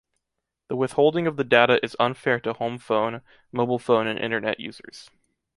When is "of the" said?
1.27-1.43